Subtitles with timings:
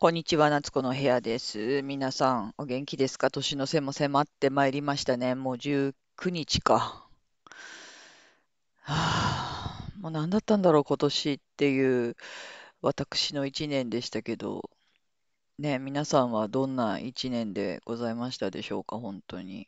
[0.00, 1.82] こんにちは、夏子の部屋です。
[1.82, 3.32] 皆さん、お元気ですか？
[3.32, 5.34] 年の瀬も迫ってまいりましたね。
[5.34, 5.92] もう19
[6.30, 7.04] 日か。
[8.82, 12.14] はあ、もう何だったんだろう、今年っていう
[12.80, 14.70] 私の1年でしたけど、
[15.58, 19.66] ね、皆さんはどんな1年でございましたでしょうか、本当に。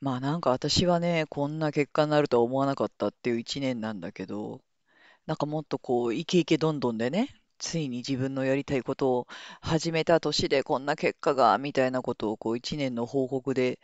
[0.00, 4.62] まあなんか私はね、こんな結果になるとは思わなかったっていう1年なんだけど、
[5.26, 9.26] なんかもっとこう、イケイケどんどんでね、ついに自分のやりたいことを
[9.60, 13.78] 始めた年でこんな結果が、みたいなことをこう一年の報告で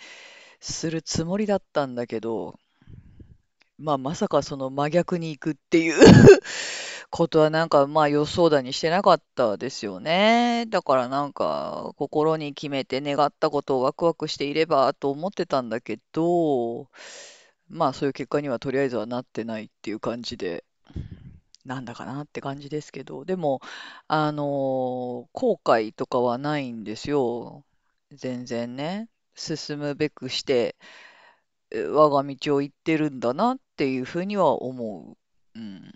[0.60, 2.58] するつもりだったんだけど、
[3.78, 6.02] まあまさかその真逆に行くっていう
[7.10, 10.64] ことはなんかまあ予想だにしてなかったですよね。
[10.68, 16.88] だからなんか心に決めて願ったことをワクワクしていればと思ってたんだけど、
[17.68, 20.64] まあそういう結果にはとりあえずはなってないっていう感じで。
[21.66, 23.60] なんだかなって感じですけど、でも、
[24.08, 27.64] あの後悔とかはないんですよ。
[28.12, 29.08] 全然ね。
[29.34, 30.76] 進むべくして、
[31.72, 35.16] 我が道を行ってるんだなっていうふうには思
[35.54, 35.58] う。
[35.58, 35.92] うん。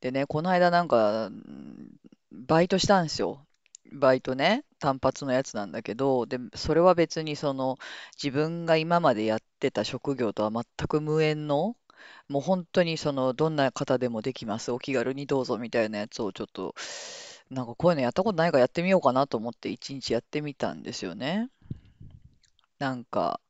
[0.00, 1.30] でね、この間なんか、
[2.32, 3.46] バイトしたんですよ。
[3.92, 7.76] バイトね、単発のやつなんだけど、で、それは別にその
[8.22, 11.76] 自分が今までやってた職業とは全く無縁の
[12.28, 14.72] もう本当にその、どんな方でもできます。
[14.72, 16.74] お気軽にどうぞみたいなやつをちょっと、
[17.50, 21.48] なんかこういうのやったことないからやってみようかなと思って一日やってみたんですよね。
[22.78, 23.40] なんか、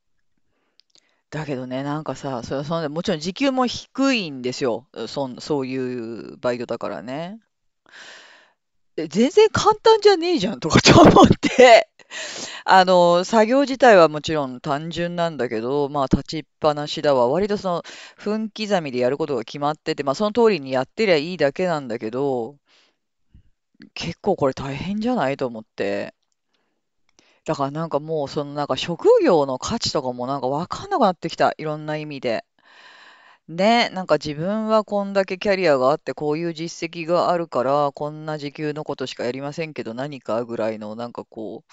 [1.31, 4.87] だけどね、なんかさ、それそもちろん時給も低いんですよ。
[5.09, 7.41] そん、そういうバイトだからね。
[8.97, 11.89] 全然簡単じゃねえじゃんとかと思って
[12.65, 17.29] あの、作業自体はもちろん単純なんだけど、まあ、立ちっぱなしだわ。
[17.29, 17.83] 割とその、
[18.17, 22.57] 分刻みでやることが決まってて、まあ、その通りにやってりゃいいだけなんだけど、
[23.95, 26.15] 結構これ大変じゃないと思って。
[27.45, 31.55] だからなんかもう、そのなんか職業の価値とかもなんかわかんなくなってきた。
[31.59, 32.45] いろんな意味で。
[33.49, 41.73] ね、なんか自分はこんだけキャリアがあって、こういう実績があるから、こんな時給のことしかやりませんけど、何かぐらいの、なんかこう、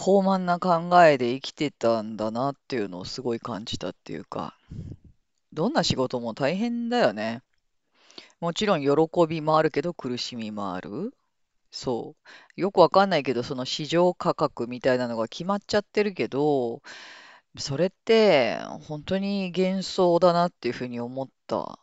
[0.00, 4.56] 高慢な考えで生きてたんだなっていうのをすごい感じたっていうか、
[5.52, 7.42] どんな仕事も大変だよね。
[8.38, 8.90] もちろん喜
[9.28, 11.12] びもあるけど苦しみもある。
[11.72, 12.14] そ
[12.56, 12.60] う。
[12.60, 16.80] よくわかんないけど、その市場価格みたいなのが決まっちゃってるけど、
[17.58, 21.80] それって本当に幻想だなっていうふうに思った。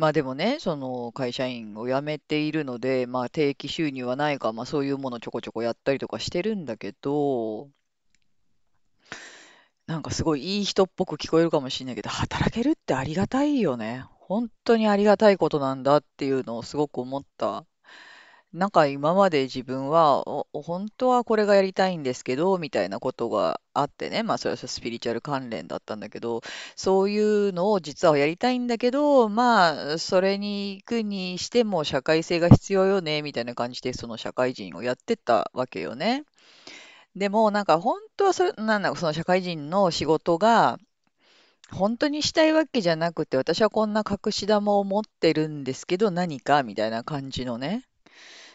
[0.00, 7.68] まあでもね、その会社員を辞めているので、まあ定期収入はないか、まあそういうものちょこちょこやったりとかしてるんだけど、
[9.86, 14.06] なんかすごいいい人っぽく聞こえるかもしれないけど、働けるってありがたいよね。
[14.20, 17.66] 本当にありがたいことなんだっていうのをすごく思った。
[18.52, 26.40] なんか今まで自分は、お本当はこれがやりたいんですけど、みたいなことがあってね、まあそれはスピリチュアル関連だったんだけど、
[26.74, 36.24] そういうのを実はやりたいんだけど、まあそれに行くにしても社会性が必要よね、みたいな感じでその社会人をやってったわけよね。
[37.16, 40.78] でもなんか本当はそれ、なんだ、その社会人の仕事が、
[41.70, 47.89] 本当にしたいわけじゃなくて、私はこんな隠し玉を持ってるんですけど、何かみたいな感じのね。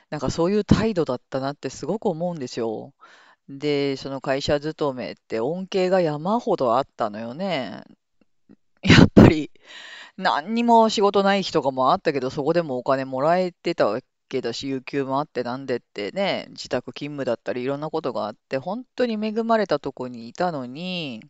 [0.09, 2.93] なんかそういう態度だったなってすごく思うんですよ。
[3.49, 7.83] で、その会社勤めって恩恵が山ほどあったのよね。
[8.83, 9.51] やっぱり
[10.17, 13.99] 何にも仕事ない日とかもあったけど、そこでもお金もらえてたわ
[14.29, 21.21] けだし、有給もあってなんでってね、自宅勤務だったりいろんなことがあって、本当に恵まれたとこにいたのに、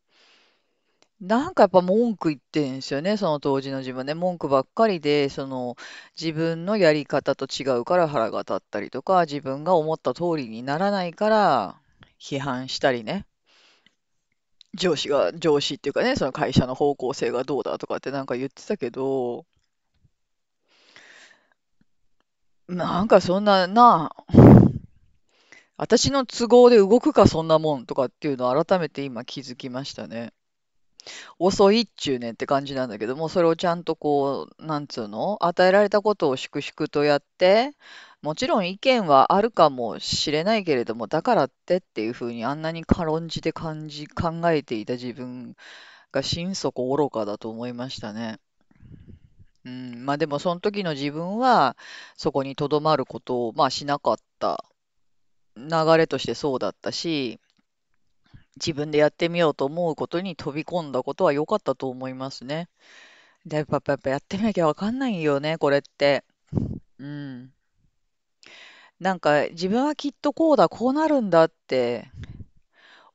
[1.19, 4.13] なんかやっぱ文句言ってんですよね、その当時の自分ね。
[4.13, 5.75] 文句ばっかりで、その
[6.19, 11.81] 自分のやり方と違うから腹が立ったりとか、自分が思った通りにならないから
[12.19, 13.25] 批判したりね。
[14.75, 19.45] 上司が、上司っていうかね、その会社の方向性がどうだとかってなんか言ってたけど、
[22.67, 24.23] なんかそんな、なあ、
[25.77, 30.33] 私の都合で動くかそんなもんとかっていうのを改めて今気づきましたね。
[31.39, 35.37] 遅いっちゅうねんって感じなんだけども、それをちゃんとこう、なんつうの？
[35.41, 37.71] 与えられたことを粛々とやって、
[38.21, 45.55] もちろん意見はあるかもしれないけれども、だからってっていうふうにあんなに軽んじて感じ、考えていた自分
[46.11, 48.39] が心底愚かだと思いましたね。
[49.65, 51.75] うん、まあでもその時の自分は
[52.17, 54.63] そこにとどまることをまあしなかった。
[55.57, 57.39] 流れとしてそうだったし、
[58.57, 62.69] 自分でやってみようと思うことに飛び込んだことは良かったと思いますね。
[63.45, 66.23] で、やっぱやっぱやってみなきゃわかんないよね、これって。
[66.99, 67.51] うん。
[68.99, 72.09] なんか自分はきっとこうだ、こうなるんだって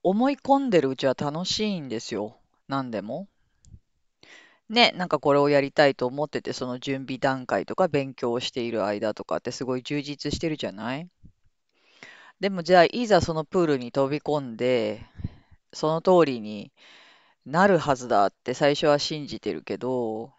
[0.02, 2.36] 思い込んでるうちは楽しいんですよ。
[2.68, 3.26] 何でも。
[4.68, 11.08] ね、なんかこれをやりたいと思ってて、その準備段階とか勉強をしている間とかってすごい充実してるじゃない？
[12.38, 15.04] でもじゃあ、いざそのプールに飛び込んで、
[15.72, 16.72] その通りに
[17.46, 20.32] なるはずだって最初は信じてるけど、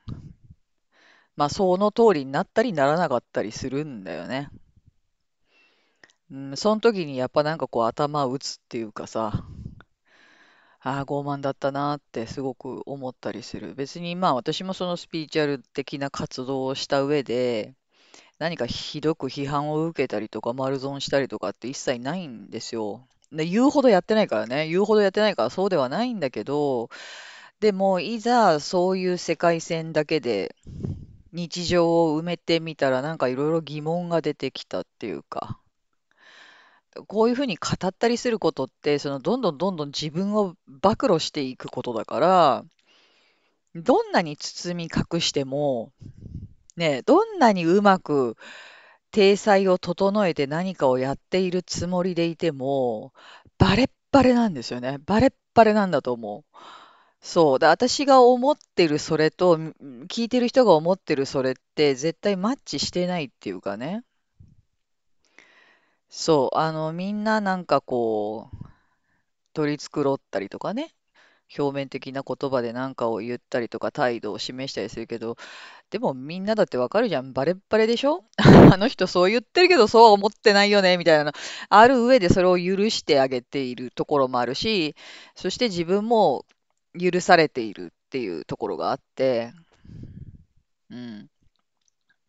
[1.36, 4.50] まあその通りになったりならなかったりするんだよね。
[6.31, 9.44] うん、その時にやっぱなんかこう頭を打つっていうかさ、
[10.83, 13.75] ああ、傲慢だったなってすごく思ったりする。
[13.75, 17.75] 別にまあ私もそのスピリチュアル的な活動をした上で、
[18.39, 23.07] 何かひどく批判を受けたりとか丸損したりとかって一切ないんですよ。
[23.31, 26.89] で言うほどやってないからね、言うほどやってないからそうではないんだけど、
[27.60, 30.56] でもいざそういう世界線だけで
[31.31, 35.60] 日常を埋めてみたらなんかいろいろ疑問が出てきたっていうか、
[37.07, 42.63] こういうふうに語ったりすることって、そのどんどんどんどん自分を暴露していくことだから、
[43.75, 45.94] どんなに包み隠しても、
[46.75, 48.36] ね、どんなにうまく
[49.12, 53.13] 体裁を整えて何かをやっているつもりでいても、
[53.58, 54.98] バレッバレなんですよね。
[55.06, 56.58] バレッバレなんだと思う。
[57.22, 57.60] そう。
[57.60, 64.04] で、私が思ってるそれと、聞いてる人が思ってるそれって絶対マッチしてないっていうかね。
[66.10, 66.58] そう。
[66.58, 68.66] あの、みんななんかこう、
[69.54, 70.94] 取り繕ったりとかね。
[71.57, 75.38] 表面的な言葉で何かを言ったりとか態度を示したりするけど、
[75.92, 77.33] でもみんなだってわかるじゃん。
[77.33, 78.24] バレッバレでしょ？
[78.74, 81.33] あの人そう言ってるけどそうは思ってないよね、みたいな。
[81.69, 84.95] ある上でそれを許してあげているところもあるし、
[85.36, 86.45] そして自分も
[87.00, 89.53] 許されているっていうところがあって、
[90.89, 91.30] うん。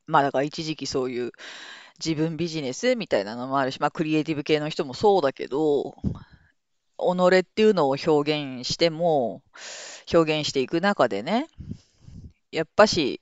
[0.07, 1.33] まあだから一時期そういう
[2.05, 5.97] 自分ビジネスみたいなのもあるし、まあクリエイティブ系の人もそうだけど、
[7.03, 9.43] 己っていうのを表現しても、
[10.13, 11.49] 表現していく中でね、
[12.51, 13.21] やっぱし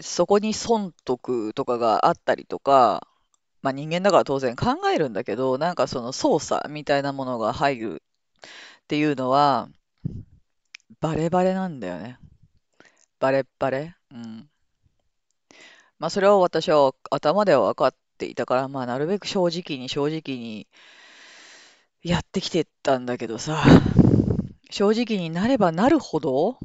[0.00, 3.06] そこに損得とかがあったりとか、
[3.62, 8.02] まあ人間だから当然考えるんだけど、なんかその操作みたいなものが入る
[8.84, 9.68] っていうのは、
[11.00, 12.18] バレバレなんだよね。
[13.18, 13.94] バレバレ。
[14.10, 14.48] うん。
[15.98, 20.66] まあそれを私は頭では分かっていたから、まあなるべく正直に正直に
[22.02, 23.62] やってきてたんだけどさ、
[24.70, 26.58] 正直になればなるほど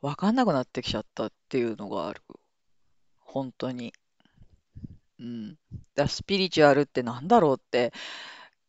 [0.00, 2.22] 分かんなくなってきちゃったっていうのがある。
[3.18, 3.92] 本当に。
[5.18, 5.56] うん。
[5.96, 7.92] だスピリチュアルってなんだろうって、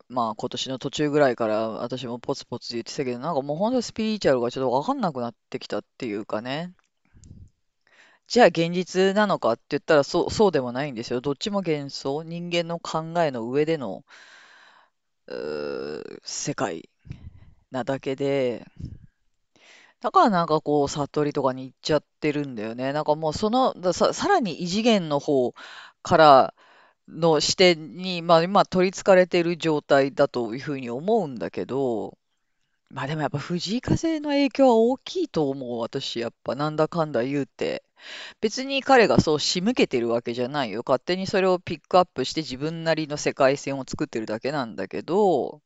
[0.08, 6.74] まあ今年の途中ぐらいから私もポツポツ言ってたけど、なんかもう本当にスピリチュアルがちょっとわかんなくなってきたっていうかね。
[8.26, 11.20] じゃあ現実なのかって言ったらそう、そうでもないんですよ。
[11.20, 14.04] どっちも幻想、人間の考えの上での
[16.24, 16.88] 世界
[17.70, 18.66] なだけで、
[20.00, 22.92] だからなんかこう悟りとかに行っちゃってるんだよね。
[22.92, 25.54] なんかもうその、ださ、さらに異次元の方
[26.02, 26.54] から
[27.08, 32.16] の視点に、まあ今取り憑かれてる状態だというふうに思うんだけど、
[32.90, 36.18] まあでもやっぱ藤井風の影響は大きいと思う、私。
[36.18, 37.84] やっぱなんだかんだ言うて。
[38.40, 40.82] 別に彼がそう仕向けてるわけじゃないよ。
[40.86, 45.60] 勝手にそれをピックアップして自分なりの世界線を作ってるだけなんだけど、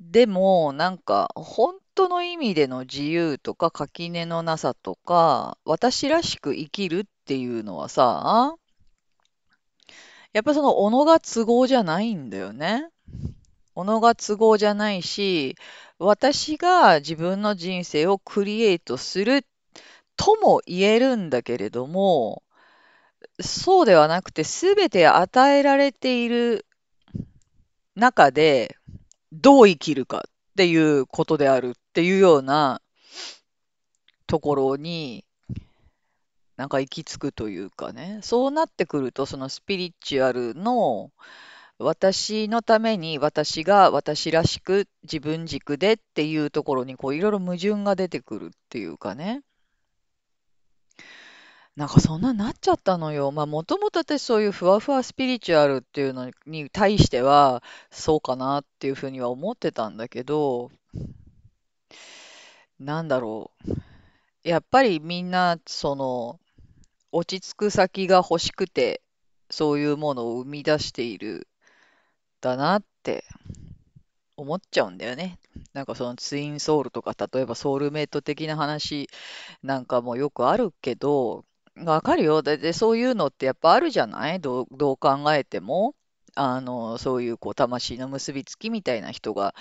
[0.00, 8.56] でもなんか本当の意味での自由とか垣根のなさとか、私らしく生きるっていうのはさ、
[10.32, 12.88] やっぱその、己が都合じゃないんだよね。
[13.74, 15.56] 己が都合じゃないし、
[15.98, 19.46] 私が自分の人生をクリエイトする
[20.16, 22.42] とも言えるんだけれども、
[23.40, 26.66] そうではなくて、すべて与えられている
[27.96, 28.76] 中で、
[29.32, 32.80] どう生きるかっていうことであるっていうような
[34.26, 35.24] ところに、
[36.56, 41.10] なんか行き着くというかね、そうなってくると、そのスピリチュアルの
[41.78, 49.42] 私のために私が私らしく自分軸でっていうところにこういろいろ矛盾が出てくるっていうかね。
[51.76, 53.32] なんかそんなになっちゃったのよ。
[53.32, 60.70] まあもともと私そういうふわふわスピリチュアルっていうのに対してはそうかなっていうふうには思ってたんだけど、
[62.78, 63.72] なんだろう。
[64.44, 66.38] やっぱりみんなその
[67.10, 69.02] 落ち着く先が欲しくて
[69.50, 71.48] そういうものを生み出している
[72.44, 73.24] だなって
[74.36, 75.38] 思っちゃうんだよね。
[75.72, 79.08] なんかそのツインソウルとか、例えばソウルメイト的な話
[79.62, 81.46] なんかもよくあるけど、
[81.76, 82.42] わかるよ。
[82.42, 84.40] だってそういうのってやっぱあるじゃない？
[84.40, 85.94] どう、どう考えても。
[86.34, 89.54] あの、そういうこう魂の結びつきみたいな人が、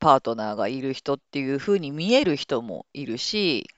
[0.00, 3.68] パートナーがいる人っていう風に見える人もいるし、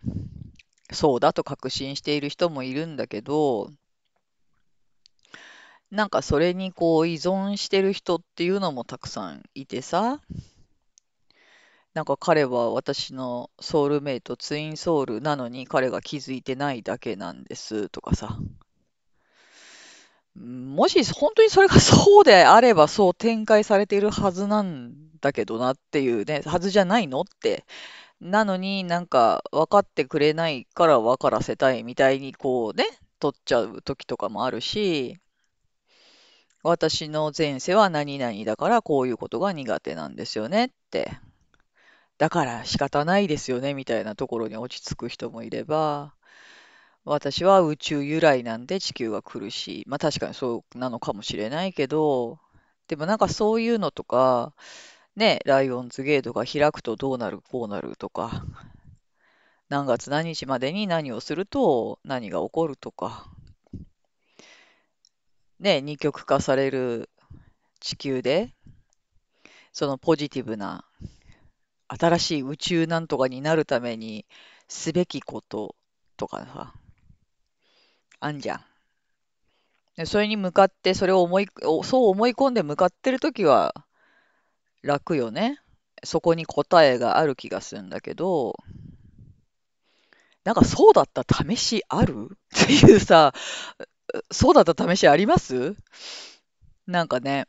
[0.91, 3.71] そうだと確信している人もいるんだけど、
[5.91, 10.21] なんかそれにこう依存してる人っていうのもたくさんいてさ、
[11.95, 18.39] なんか彼は私のソウルメイト、ツインソウルなのに彼が気づいてないだけなんですとかさ。
[20.37, 27.65] もし本当にそれがそうであればそう展開されているはずなんだけどなっていうね、はずじゃないのって。
[28.21, 32.85] なのになんか分かってくれないから分からせたいみたいにこうね、
[33.21, 35.19] 取っちゃう時とかもあるし、
[36.69, 41.11] 私の前世は何々だからこういうことが苦手なんですよねって。
[42.19, 46.13] だから仕方ないですよねみたいなところに落ち着く人もいれば、
[47.05, 49.85] 私は宇宙由来なんで地球が苦しい。
[49.87, 52.39] まあ確かにそうなのかもしれないけど、
[52.87, 54.53] でもなんかそういうのとか、
[55.17, 58.45] ね、ライオンズゲートが開くとどうなる、こうなるとか、
[59.71, 63.31] 何月何日までに何をすると何が起こるとか、
[65.61, 67.11] ね、二極化される
[67.81, 68.53] 地球で、
[69.73, 70.85] そのポジティブな
[71.89, 74.27] 新しい宇宙なんとかになるために
[74.69, 75.75] すべきこと
[76.17, 76.75] とかさ、
[78.21, 78.65] あんじゃん。
[79.97, 81.49] でそれに向かって、それを思い、
[81.83, 83.75] そう思い込んで向かってるときは
[84.83, 85.61] 楽よね。
[86.05, 88.57] そこに答えがある気がするんだけど、
[90.45, 92.39] なんかそうだった試しある？
[92.65, 93.33] っていうさ、
[94.31, 95.77] そうだった試しあります？
[96.87, 97.47] なんかね、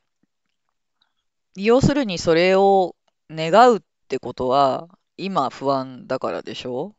[1.55, 2.95] 要するにそれを
[3.29, 4.87] 願うってことは、
[5.17, 6.95] 今不安だからでしょ？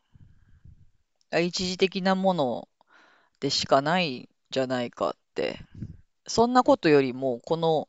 [1.33, 2.69] 一時的なもの
[3.39, 5.61] でしかないじゃないかって。
[6.27, 7.89] そんなことよりも、この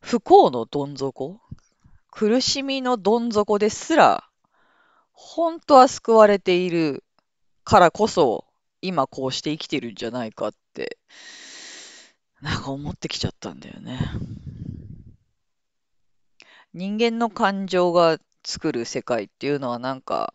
[0.00, 1.40] 不幸のどん底、
[2.10, 4.24] 苦しみのどん底ですら、
[5.12, 7.04] 本当は救われている
[7.64, 8.44] からこそ、
[8.80, 10.98] 今こうして生きてるんじゃないかって、
[12.40, 14.00] なんか思ってきちゃったんだよね。
[16.74, 20.34] 人間の感情が作る世界っていうのはなんか、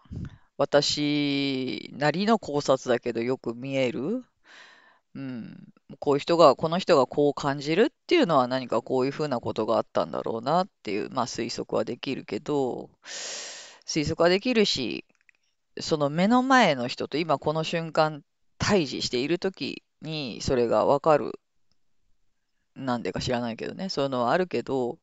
[0.57, 4.23] 私なりの考察だけどよく見える。
[5.15, 5.73] うん。
[5.99, 15.05] こういう人が、この人がこう感じるっていうのは何かこういうふうなことがあったんだろうなっていう、まあ推測はできるけど、推測はできるし、
[15.79, 18.23] その目の前の人と今この瞬間
[18.57, 21.39] 対峙している時にそれがわかる。
[22.75, 23.89] なんでか知らないけどね。
[23.89, 24.99] そういうのはあるけど、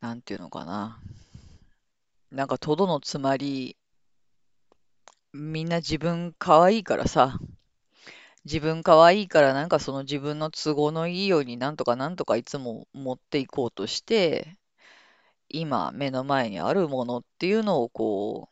[0.00, 1.00] なんていうのかな。
[2.30, 3.76] なんかとどのつまり、
[5.32, 7.38] みんな自分可愛いからさ、
[8.44, 14.58] 自分可愛いからなんかその自分の都合のいいようになんとかなんとかいつも持っていこうとして、
[15.48, 18.48] 今目の前にあるものっていうのをこ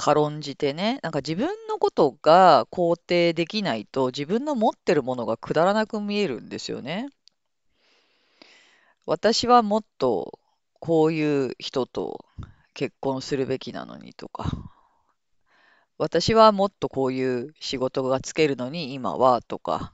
[0.00, 7.08] 軽んじてね、なんか自分のことが肯定できないと自分の持ってるものがくだらなく見えるんですよね。
[9.04, 10.38] 私はもっと
[10.78, 12.24] こういう人と
[12.72, 14.50] 結婚するべきなのにとか、
[15.98, 19.92] 私はもっとこういう仕事がつけるのに今はとか、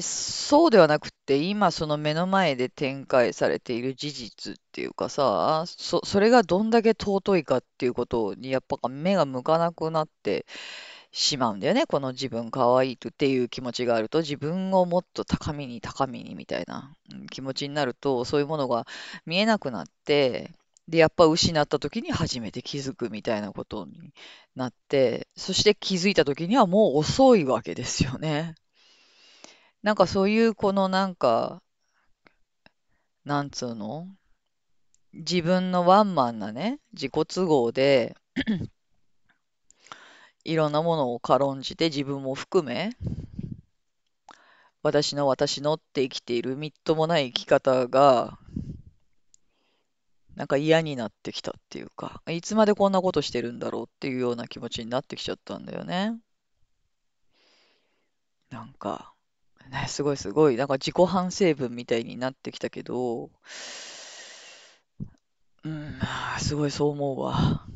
[0.00, 10.46] そうではなくて、今その目の前で展開されている事実っていうかさ、そ、それがどんだけ尊いかっていうことにやっぱ目が向かなくなって
[11.10, 11.86] しまうんだよね。
[11.86, 16.94] この自分可愛いっていう気持ちがあると、自分をもっと高みに高みにみたいな
[17.30, 18.86] 気持ちになると、そういうものが
[19.26, 20.52] 見えなくなって、
[20.88, 24.12] で、やっぱ失った時に初めて気づくみたいなことに
[24.54, 28.54] なって、そして気づいた時にはもう遅いわけですよね。
[29.82, 31.62] なんかそういうこのなんか、
[33.24, 34.08] なんつうの？
[35.12, 38.16] 自分のワンマンなね、自己都合で
[40.44, 42.90] いろんなものを軽んじて自分も含め、
[44.82, 48.38] 私の私のって生きているみっともない生き方が、
[50.36, 56.18] なんか嫌になってきたっていうか、いつまでこんなことしてるんだろうっていうような気持ちになってきちゃったんだよね。
[58.50, 59.09] なんか、
[59.70, 63.30] ね、すごいすごい、なんか自己反省文みたいになってきたけど、
[65.62, 67.66] うん、あすごいそう思うわ。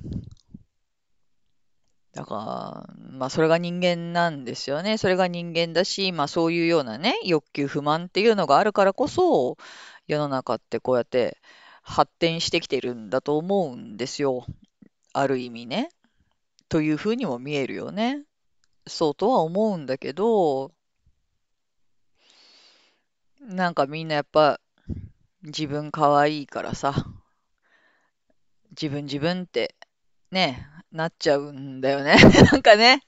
[2.13, 4.99] だから、まあそれが人間なんですよね。
[4.99, 9.57] それが人間だし、まあそういうようなね、欲求不満っていうのがあるからこそ、
[10.09, 11.39] 世の中ってこうやって
[11.83, 14.47] 発展してきてるんだと思うんですよ。
[15.13, 15.91] ある意味ね。
[16.69, 18.25] というふうにも見えるよね。
[18.87, 20.73] そうとは思うんだけど、
[23.45, 24.59] なんかみんなやっぱ
[25.43, 26.95] 自分可愛いからさ、
[28.71, 29.75] 自分自分って
[30.31, 32.17] ね、なっちゃうんだよね。
[32.51, 33.03] なんかね。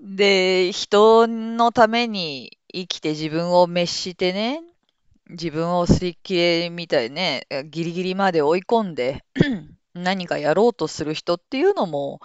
[0.00, 4.62] で、人のために生きて自分を滅してね、
[5.28, 9.24] 自分を擦り切れみたいね、ギリギリまで追い込んで
[9.92, 12.20] 何かやろうとする人っていうのも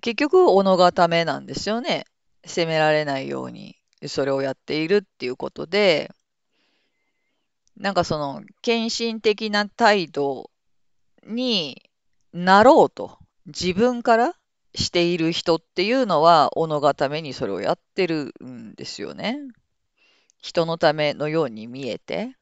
[0.00, 2.06] 結局己がためなんですよね。
[2.46, 6.10] 責められないようにそれをやっているっていうことで、
[7.76, 10.50] なんかその献身的な態度
[11.26, 11.82] に
[12.32, 14.34] なろうと自分から
[14.74, 19.38] している人っていうのは、己がためにそれをやってるんですよね。
[20.40, 22.36] 人のためのように見えて。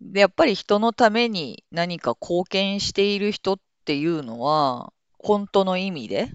[0.00, 6.30] で、やっぱり人のために何か貢献している人っていうのは、本当の意味で、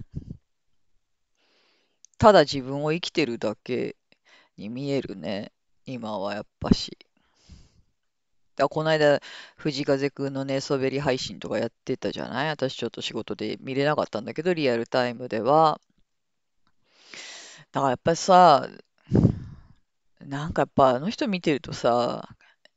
[2.18, 3.96] ただ自分を生きてるだけ
[4.56, 5.52] に見えるね。
[5.86, 6.96] 今はやっぱし。
[8.56, 9.20] だこの間、
[9.56, 12.48] 藤風くんの寝そべり配信とかやってたじゃない？
[12.48, 15.80] 私ちょっと仕事で見れなかったんだけど、リアルタイムでは。
[17.72, 18.68] だからやっぱさ、
[20.20, 22.28] なんかやっぱあの人見てるとさ、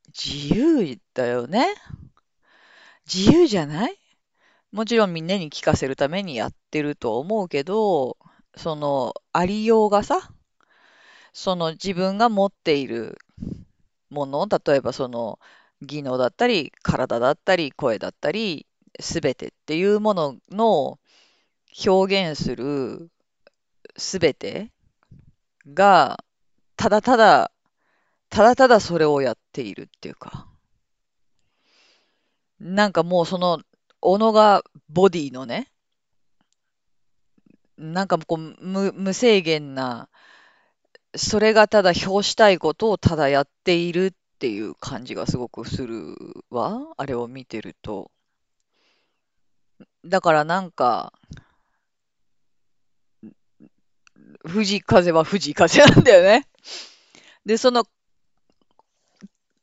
[0.08, 1.67] 自由だよね？
[3.06, 3.98] 自由じゃない？
[4.72, 8.17] もちろんみんなに聞かせるためにやってると思うけど、
[8.57, 10.31] そのありようがさ、
[11.33, 13.17] その自分が持っている
[14.09, 15.39] もの、例えばその
[15.81, 18.65] 技能だったり、体だったり、声だったり、
[18.99, 20.99] すべてっていうものの
[21.85, 23.11] 表現する
[23.97, 24.71] すべて
[25.73, 26.23] が、
[26.75, 27.51] ただただ、
[28.29, 30.47] ただただそれをやっているっていうか、
[32.59, 33.59] なんかもうその、
[34.01, 35.71] 己がボディのね、
[37.77, 40.10] なんかこう無、無制限な、
[41.15, 46.15] それがただ表したいことをただやっているっていう感じがすごくする
[46.49, 46.93] わ。
[46.97, 48.12] あれを見てると。
[50.06, 51.13] だからなんか、
[54.45, 56.47] 藤風は藤風なんだよね。
[57.45, 57.86] で、その、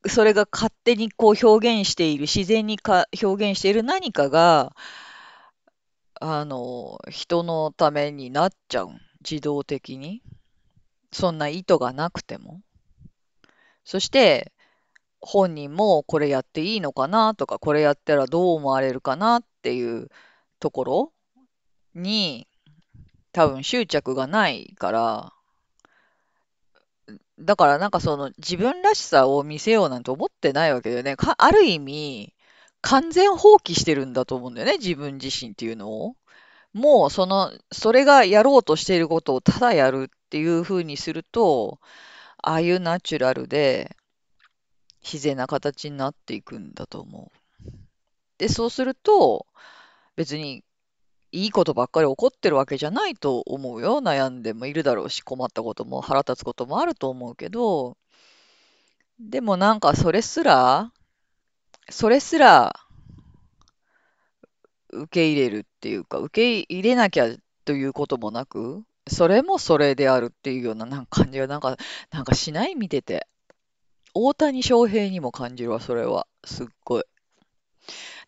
[0.06, 4.74] それが勝手にこう表現している、自然にか表現している何かが、
[6.26, 8.92] あの、人のためになっちゃう。
[9.20, 10.22] 自動的に。
[11.12, 12.62] そんな意図がなくても。
[13.84, 14.50] そして、
[15.20, 20.08] 本人もこれやっていいのかなとか、これやったらどう思われるかなっていう
[20.60, 21.12] ところ
[21.94, 22.48] に
[23.32, 25.32] 多分執着がないから、
[27.38, 31.16] だからなんかその自分らしさを見せようなんて思ってないわけだよね。
[31.16, 32.33] か、ある意味、
[32.84, 36.16] 完全放棄してるんだと思うんだよね、自分自身っていうのを。
[36.74, 41.80] もうその、それがやろうとしていることをただやるっていう風にすると、
[42.42, 43.96] ああいうナチュラルで
[45.02, 47.70] 自然な形になっていくんだと思う。
[48.36, 49.46] で、そうすると、
[50.16, 50.62] 別に
[51.32, 54.00] いいことばっかり起こってるわけじゃないと思うよ。
[54.02, 57.96] 悩んでもいるだろうし、困ったことも腹立つこともあると思うけど、
[59.18, 60.92] でもなんかそれすら、
[61.90, 62.74] それすら
[64.94, 67.28] 受け入れるっていうか、受け入れなきゃ
[67.64, 71.76] ということもなく、それもそれであるっていうようななんか感じがなんか、
[72.10, 73.26] なんかしない見てて。
[74.16, 76.28] 大谷翔平にも感じるわ、それは。
[76.44, 77.04] すっごい。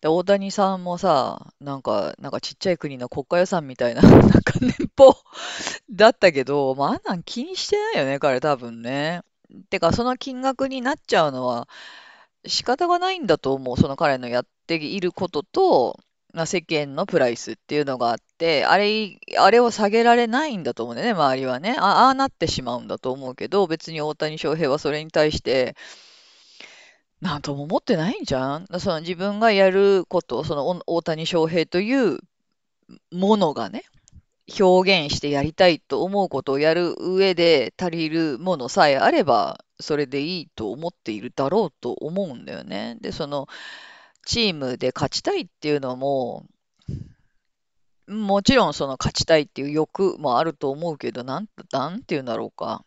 [0.01, 5.15] で、大谷さんもさ、なんか、なんかちっちゃい国の国家予算みたいな、 なんか年俸
[5.89, 9.21] だったけど、まあ、あんなん気にしてないよね、彼多分ね。
[9.69, 11.69] てか、その金額になっちゃうのは
[12.47, 13.77] 仕方がないんだと思う。
[13.77, 15.99] その彼のやっていることと、
[16.33, 21.75] まあ、世間のプライスっていうのがあって、あれ、あれを下げられないんだと思うんだよね、周りはね。
[21.79, 25.75] あ、あなってしまうんだと思うけど、別に大谷翔平はそれに対して、
[27.21, 32.19] なんとも思ってないんじゃんその自分がやること、その大谷翔平という
[33.11, 33.83] ものがね、
[34.59, 42.97] 表現してやりたいと思うことをやる上で足りるものさえあれば、それでいいと思っているだろうと思うんだよね。
[43.01, 43.47] で、その
[44.25, 46.45] チームで勝ちたいっていうのも、
[48.07, 52.83] もちろんその勝ちたいっていう欲もあると思うけど、なん、なんていうんだろうか。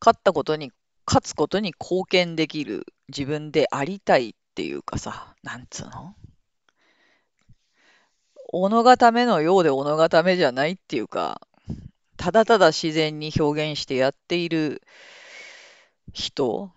[0.00, 0.72] 勝ったことに、
[1.06, 6.14] 勝つことに貢献できる自分でありたいっていうかさ、なんつうの？
[8.52, 11.40] 己がためのようで己がためじゃないっていうか、
[12.16, 14.82] ただただ自然に表現してやっている
[16.12, 16.72] 人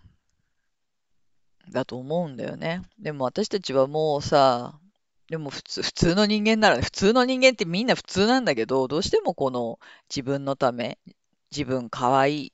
[1.70, 2.82] だと思うんだよね。
[2.98, 4.78] でも私たちはもうさ、
[5.28, 10.98] でも普通、普通の人間なら、普通の人間ってみんな普通なんだけど、どうしてもこの自分のため、
[11.52, 12.52] 自分可愛い、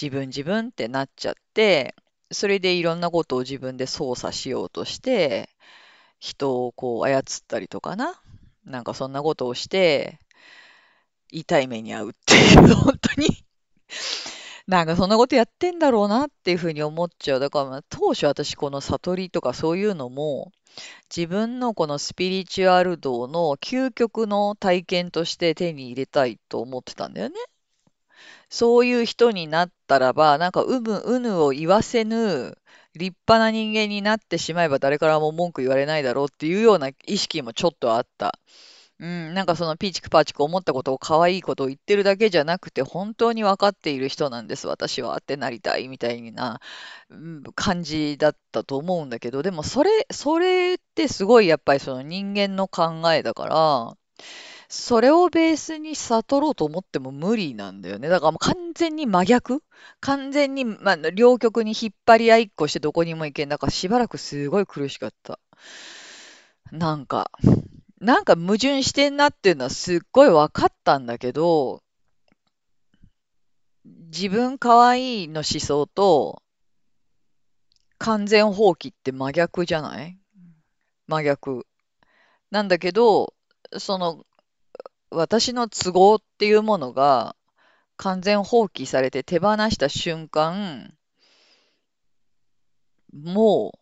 [0.00, 1.94] 自分自分ってなっちゃって、
[2.32, 5.48] それでいろんなことを自分で操作しようとして、
[6.18, 8.20] 人をこう操ったりとかな。
[8.64, 10.18] なんかそんなことをして、
[11.38, 13.44] 痛い目に遭うっていう、本当に
[14.66, 17.40] なんかそんなことやってんだろうなっていうふうに思っちゃう。
[17.40, 20.52] だからまあ当初私この悟りとかそういうのも
[21.14, 27.34] 自分のこのスピリチュアル道の究極の体験として手に入れたいと思ってたんだよね。
[28.48, 32.56] そういう人になったらば、なんかうむうぬを言わせぬ
[32.94, 38.38] 立派な人間になってしまえば誰からも文句言われないだろうっていうような意識もちょっとあった。
[39.00, 46.60] うん、なんかそのピーチクパーチク思ったことを可愛いことを言ってるだけじゃなくて、本当に分かっている人なんです、私はってなりたいみたいな、
[47.10, 53.96] うん、感じだったと思うんだけど、でもそれ、それってすごいやっぱりその人間の考えだから、
[54.68, 58.08] それをベースに悟ろうと思っても無理なんだよね。
[58.08, 59.62] だからもう完全に真逆？
[60.00, 63.48] 完全に、まあ、両極に引っ張り合いっこしてどこにも行けん。
[63.48, 65.38] だからしばらくすごい苦しかった。
[66.72, 67.30] なんか、
[68.04, 71.82] なんか矛盾してんなっていうのはすっごい分かったんだけど、
[73.84, 76.42] 自分可愛いの思想と
[77.96, 80.18] 完全放棄って真逆じゃない？
[81.06, 81.66] 真逆。
[82.50, 83.32] なんだけど、
[83.78, 84.26] その
[85.10, 87.36] 私の都合っていうものが
[87.96, 90.92] 完全放棄されて手放した瞬間、
[93.14, 93.78] も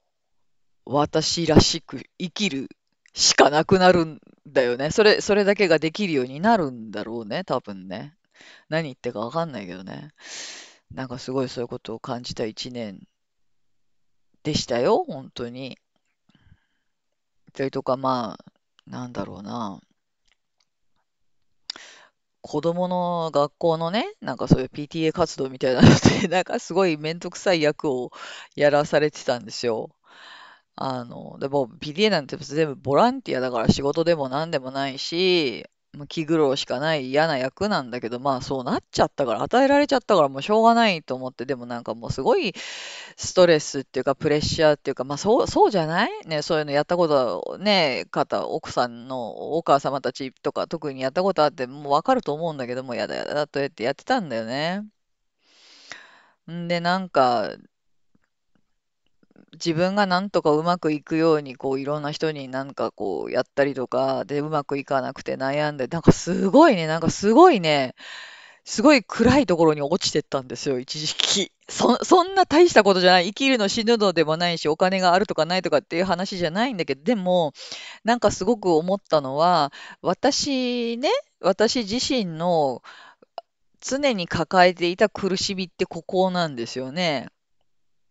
[0.87, 2.68] う私らしく生きる
[3.14, 4.90] しかなくなるんだよね。
[4.90, 8.14] それ、それだけができるようになるんだろうね、多分ね。
[8.68, 10.11] 何言ってかわかんないけどね。
[10.92, 13.07] なんかすごいそういうことを感じた一年
[14.44, 15.79] でしたよ、本当に。
[17.55, 19.81] それとかまあ、なんだろうな。
[22.40, 25.88] 子供の学校のね、なんかそういう PTA 活動みたいなの
[26.20, 28.11] で、なんかすごいめんどくさい役を
[28.57, 29.90] やらされてたんですよ。
[30.74, 35.64] あの、でも PTA なんて全部ボランティアだから仕事でも何でもないし、
[36.08, 42.54] 気苦労しかない嫌な役なんだけど、まあそうなっちゃったから、与えられちゃったからもうしょうがないと思って、でもなんかもうすごい
[43.16, 46.11] ストレスっていうかプレッシャーっていうか、まあそう、そうじゃない？
[46.26, 54.82] ね、そういうのやったことね、方、奥さんのお母様たちとか特にやったことあってもうわかると思うんだけども、やだやだとやってやってたんだよね。
[56.50, 57.56] んで、なんか、
[59.53, 67.95] 自分がなんとかうまくいくように、こう、いろんな人になんかこう、やったりとか、で、うまくいかなくて悩んで、なんかすごいね、なんかすごいね、
[68.65, 71.53] すごい暗いところに落ちてったんですよ、一時期。
[71.69, 73.27] そ、そんな大したことじゃない。
[73.29, 77.53] 生きるの死ぬのでもないし、お金があるとかないとかっていう話じゃないんだけど、でも、
[78.05, 81.11] なんかすごく思ったのは、私ね、
[81.41, 82.83] 私自身の
[83.81, 87.29] 常に抱えていた苦しみってここなんですよね。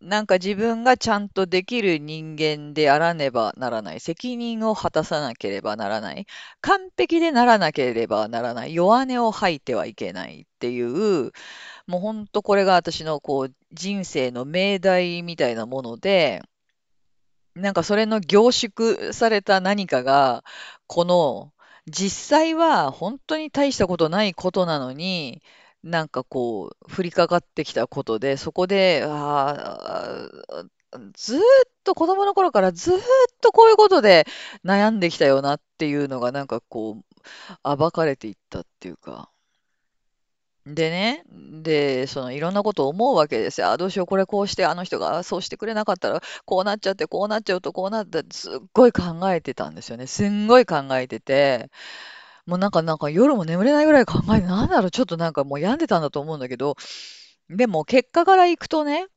[0.02, 4.00] なんか自分がちゃんとできる人間であらねばならない。
[4.00, 6.26] 責任を果たさなければならない。
[6.62, 8.74] 完璧でならなければならない。
[8.74, 11.32] 弱音を吐いてはいけないっていう、
[11.88, 16.42] もうほんとこれが私のこう人生の命題みたいなもので、
[17.56, 20.44] なんかそれの凝縮された何かが、
[20.88, 21.54] この
[21.88, 25.42] 実際は本当に大したことないことなのに、
[25.84, 30.30] なんかこう、降りかかってきたことで、そこで、あ、
[31.14, 31.40] ずっ
[31.84, 33.00] と子供の頃からずっ
[33.42, 34.26] とこういうことで
[34.66, 36.98] 悩んできたよなっていうのがなんかこ
[37.64, 39.30] う、暴かれていったっていうか。
[40.66, 41.24] でね、
[41.64, 43.72] で、そのいろんなことを思うわけですよ。
[43.72, 50.06] あ、どうしよう、これこうして、あの人がそうしてくれなかったら、こうなっちゃって、こうなっちゃうと、こうなって、すっごい考えてたんですよね。
[50.06, 51.72] すんごい考えてて、
[52.46, 56.76] もうなんか、なんか夜も眠れないぐらい考えて、なんだろう、ちょっとなんかもう病んでたんだと思うんだけど、
[57.50, 59.08] でも結果からいくとね、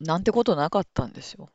[0.00, 1.48] なんてことなかったんですよ。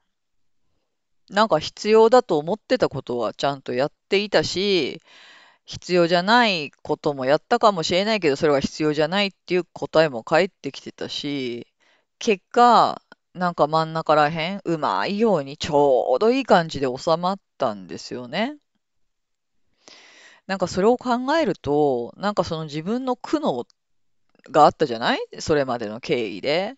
[1.30, 5.02] なんか必要だと思ってたことはちゃんとやっていたし、
[5.66, 11.68] 必要じゃないこともやったかもしれないけど、それは必要じゃないっていう答えも返ってきてたし、
[12.20, 13.02] 結果、
[13.36, 18.58] なんか真ん中らへん、うまいようにちょうどいい感じで収まったんですよね。
[20.50, 23.68] なんかそれを考えると、なんかその自分の苦悩
[24.50, 25.20] があったじゃない？
[25.38, 26.74] それまでの経緯で。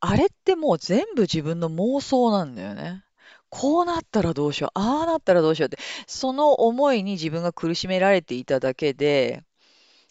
[0.00, 3.02] あれってもう全部自分の妄想なんだよね。
[3.48, 9.42] こうなったらどうしよう、ああなったらどうしようって、その思いに自分が苦しめられていただけで、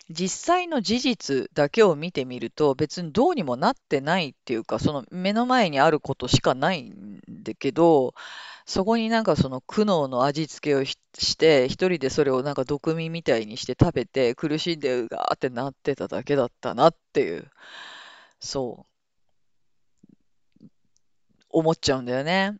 [0.10, 8.14] 実際の事実だけを見てみると別にどうにもなってないっていうかその目の前にあることしかないんだけど
[8.66, 17.50] そこになんかその苦悩の味付けをし、して一人でそれをなんか毒味みたいにして食べて苦しんでうがーってなってただけだったなっていう、
[18.40, 18.86] そう、
[21.50, 22.58] 思っちゃうんだよね。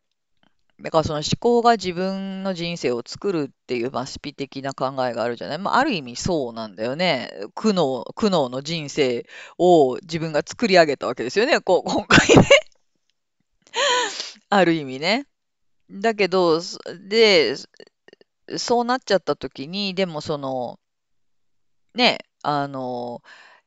[0.82, 5.60] だからその思考が自分の人生を作るっていう、まあ、スピ的な考えがあるじゃない？
[5.60, 7.32] まあ、ある意味そうなんだよね。
[7.56, 9.26] 苦悩、苦悩の人生
[9.58, 11.62] を自分が作り上げたわけですよね。
[11.62, 12.48] こう、今回ね。
[14.50, 15.26] ある意味ね。
[15.90, 16.60] だけど、
[17.08, 17.56] で、
[18.58, 20.80] そうなっちゃった時に、でもその、
[21.96, 23.22] ね、あの、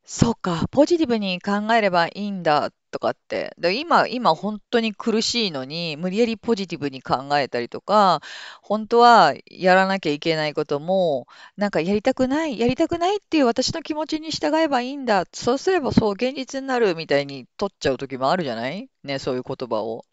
[0.05, 3.55] そうか、ポジティブに考えればいいんだとかって。
[3.59, 8.21] で、今、今本当に苦しいのに、無理やりポジティブに考えたりとか、
[8.63, 11.27] 本当はやらなきゃいけないことも、
[11.57, 15.25] なんかやりたくない、やりたくないっていう私の気持ちに従えばいいんだ。
[15.33, 18.89] そうすればそう現実になるみたいに取っちゃう時もあるじゃない？
[19.05, 20.05] ね、そういう言葉を。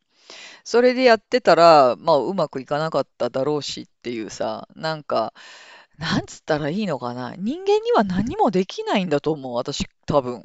[0.64, 5.34] それでやってたら、まあ、うまくいかなかっただろうしっていうさ、なんか、
[5.98, 7.36] なんつったらいいのかな。
[7.38, 10.44] 人間には何もできないんだと思う、私、多分。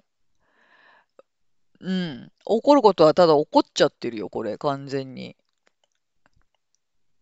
[1.80, 2.32] うん。
[2.44, 5.36] 怒ることはただ怒っちゃってるよ、これ、完全に。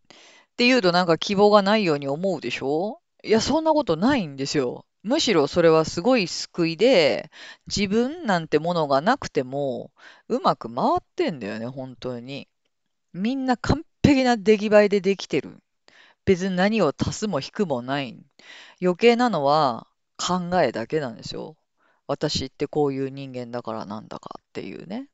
[0.09, 3.01] っていうとなんか希望がないように思うでしょ？
[3.23, 4.87] いや、そんなことないんですよ。
[5.07, 7.31] むしろそれはすごい救いで、
[7.69, 9.93] 自分なんてものがなくても、
[10.27, 12.49] うまく回ってんだよね、本当に。
[13.13, 15.63] みんな完璧な出来栄えでできてる。
[16.25, 18.19] 別に何を足すも引くもない。
[18.83, 21.57] 余計なのは考えだけなんですよ。
[22.09, 25.09] 私ってこういう人間だからなんだかっていうね。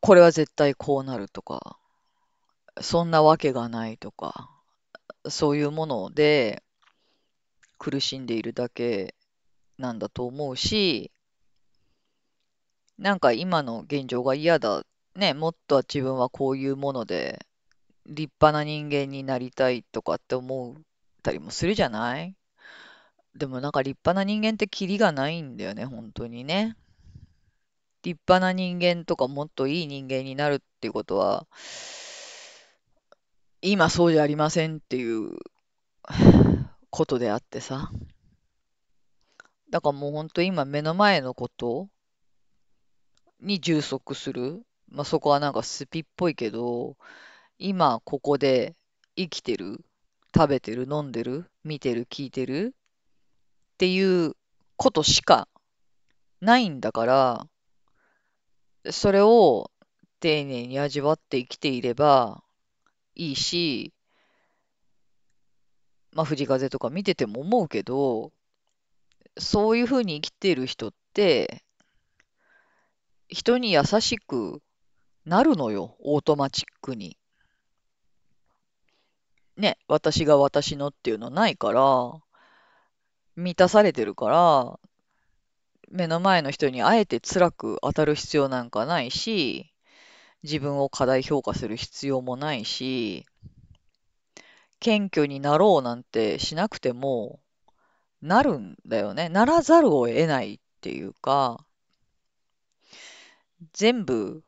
[0.00, 1.78] これは絶対こうなるとか、
[2.82, 4.50] そんなわけがないとか、
[5.26, 6.62] そういうもので
[7.84, 9.14] 苦しんでいるだけ
[9.76, 11.10] なんだと思うし、
[12.98, 14.84] なんか今の現状が嫌だ。
[15.16, 17.44] ね、もっと自分はこういうもので
[18.06, 20.82] 立派な人間になりたいとかって思っ
[21.22, 22.34] たりもするじゃない？
[23.36, 26.74] でもなんか立派な人間ってキリがないんだよね、本当にね。
[28.02, 31.46] 立派な人間とかもっといい人間になるっていうことは、
[33.60, 35.36] 今そうじゃありませんっていう
[36.94, 37.90] ことであってさ。
[39.68, 41.88] だからもう本当今目の前のこと
[43.40, 44.62] に充足する。
[44.88, 46.96] まあそこはなんかスピっぽいけど、
[47.58, 48.76] 今ここで
[49.16, 49.84] 生きてる、
[50.32, 54.36] 食べてる、飲んでる、見てる、聞いてるっていう
[54.76, 55.48] ことしか
[56.40, 57.46] ないんだから、
[58.92, 59.72] それを
[60.20, 62.44] 丁寧に味わって生きていれば
[63.16, 63.93] いいし、
[66.14, 68.32] まあ、藤井風とか見てても思うけど、
[69.36, 71.64] そういうふうに生きてる人って、
[73.28, 74.62] 人に優しく
[75.26, 77.18] なるのよ、オートマチックに。
[79.56, 82.12] ね、私が私のっていうのないから、
[83.34, 84.78] 満たされてるから、
[85.90, 89.72] 目の前の人にあえて辛く当たる必要なんかないし、
[90.44, 93.26] 自分を過大評価する必要もないし、
[94.84, 97.40] 謙虚になろうなんてしなくても、
[98.20, 99.30] なるんだよね。
[99.30, 101.64] ならざるを得ないっていうか、
[103.72, 104.44] 全部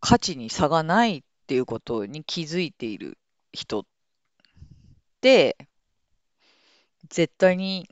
[0.00, 3.16] 価値に差がないっていうことに気づいている
[3.52, 3.84] 人っ
[5.20, 5.56] て、
[7.10, 7.88] 絶対に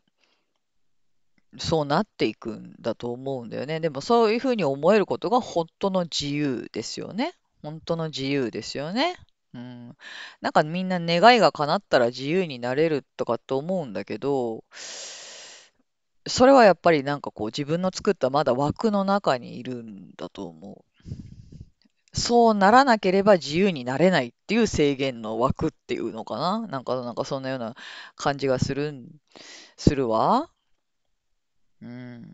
[1.58, 3.78] そうなっていくんだと思うんだよね。
[3.78, 7.34] でもそういうふうに思えることが本当の自由ですよね。
[7.62, 9.14] 本当の自由ですよね。
[9.56, 9.96] うん。
[10.42, 14.64] なんかみんな願いが叶ったら自由になれるとかって思うんだけど、
[16.26, 20.84] それはやっぱりなんかこう自分の作ったまだ枠の中にいるんだと思う。
[22.12, 27.74] そうならなければ自由になれないっていう制限の枠っていうのかななんか、なんかそんなような
[28.16, 28.94] 感じがする、
[29.76, 30.50] するわ。
[31.80, 32.32] うん。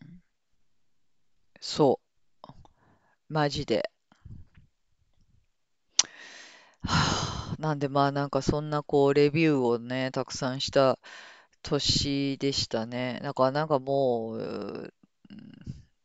[1.60, 2.12] そう。
[3.28, 3.91] マジで。
[6.84, 10.98] は あなんでまあなんかそんなこうレビューをね、たくさんした
[11.62, 13.20] 年でしたね。
[13.22, 14.92] だからなんかもう、うん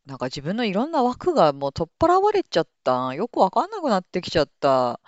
[0.06, 3.14] なんか自分のいろんな枠がもう取っ払われちゃった。
[3.14, 5.00] よくわかんなくなってきちゃった。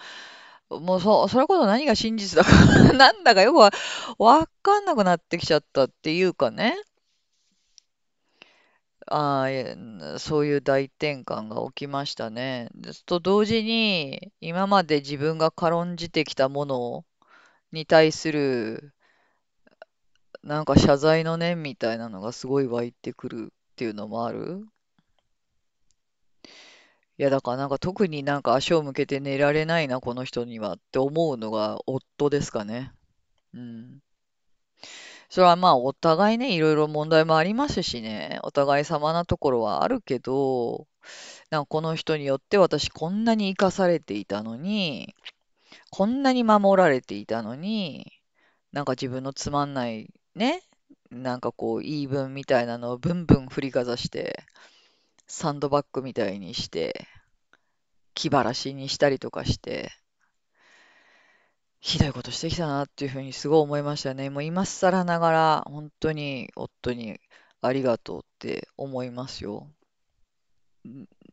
[0.70, 3.70] もうそ、それこそ何が真実だかなんだかよくわ、
[4.18, 6.76] わかんなくなってきちゃったっていうかね。
[9.06, 9.76] ああ、え
[10.18, 12.68] そういう大転換が起きましたね。
[12.74, 17.04] ですと同時に、今まで自分が軽んじてきたもの
[17.72, 18.94] に対する、
[20.42, 24.66] なんか謝罪の念みたいなのがすごい湧いてくるっていうのもある。
[27.18, 32.92] いや、だからなんか特になんか足を向けて寝られないな、この人にはって思うのが夫ですかね。
[33.54, 34.00] うん。
[35.30, 40.88] それはまあお互いね、いろいろ問題もありますしね、お互い様なところはあるけど、
[41.50, 45.14] なんかこの人によって私こんなに生かされていたのに、
[45.90, 48.12] こんなに守られていたのに、
[48.72, 50.62] なんか自分のつまんないね、
[51.10, 54.44] なんかこう言い分みたいなのをブンブン振りかざして、
[55.28, 57.06] サンドバッグみたいにして、
[58.14, 59.92] 気晴らしにしたりとかして、
[61.80, 64.30] ひどいことしてきたなっていうふうにすごい思いましたね。
[64.30, 67.18] もう今更ながら本当に夫に
[67.62, 69.68] ありがとうって思いますよ。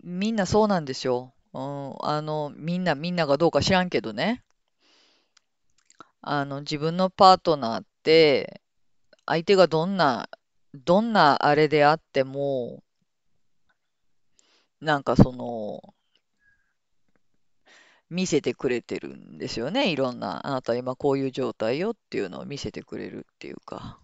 [0.03, 1.33] みんなそうなんですよ。
[1.53, 4.43] うん、あの、みんな、みんながどうか知らんけどね。
[6.21, 8.61] あの、自分のパートナーって、
[9.25, 10.29] 相手がどんな、
[10.73, 12.83] どんなあれであっても、
[14.81, 15.93] なんかその、
[18.09, 19.91] 見せてくれてるんですよね。
[19.91, 23.99] いろんな、あなた今こういう状態よっていうのを見せてくれるっていうか、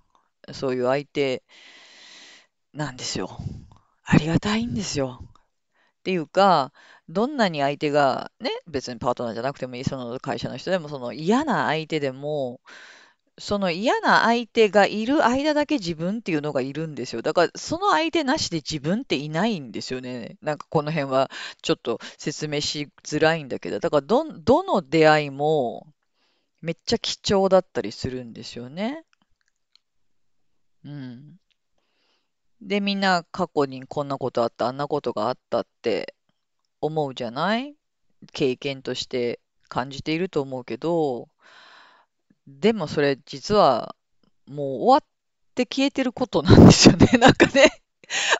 [0.51, 1.43] そういう相手
[2.73, 3.37] なんですよ。
[4.03, 5.21] ありがたいんですよ。
[5.23, 6.73] っていうか、
[7.07, 12.59] どんなに相手がね、別にパートナーじゃなくてもいい、その会社の人でも、その嫌な相手でも、
[13.39, 17.21] その嫌な相手がいる間だけ自分っていうのがいるんですよ。
[17.23, 20.37] だから、その相手なしで自分っていないんですよね。
[20.41, 25.87] なんかこの辺はちょっと説明しづらいんだけど、だからど、どの出会いも
[26.61, 29.03] めっちゃ貴重だったりするんですよね。
[30.85, 31.39] うん。
[32.61, 36.13] で、みんな過去にこんなことあった、あんなことがあったって
[36.81, 37.75] 思うじゃない？
[38.31, 41.29] 経験として感じていると思うけど、
[42.47, 43.95] でもそれ実は
[44.47, 45.03] もう終わっ
[45.55, 47.07] て消えてることなんですよね。
[47.19, 47.71] なんかね。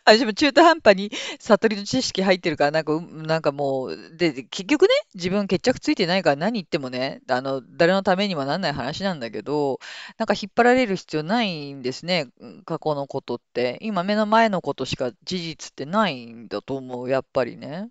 [0.06, 9.80] あ、でも中途半端に悟りの知識入ってるから、なんか、なんかもう、で、結局ね、自分決着ついてないから何言ってもね、あの、誰のためにもなんない話なんだけど、
[10.18, 12.28] なんか引っ張られる必要ないんですね、
[12.66, 13.80] 過去のことって。
[13.82, 17.90] 今目の前のことしか事実ってないんだと思う、やっぱりね。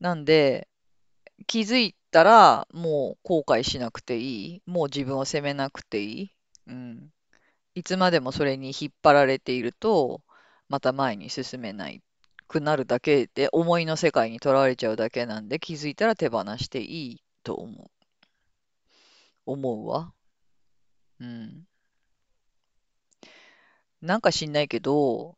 [0.00, 0.68] なんで、
[1.46, 4.62] 気づいたら、もう後悔しなくていい。
[4.64, 6.30] もう自分を責めなくていい。
[6.66, 7.12] うん。
[7.74, 10.22] いつまでもそれに引っ張られていると、
[10.70, 12.02] また前に進めない
[12.48, 17.90] くなるだけで、思いの世界にとらわれちゃうだけなんで、気づいたら手放していいと思う。
[19.44, 20.14] 思うわ。
[21.20, 21.66] うん。
[24.00, 25.36] なんか知んないけど、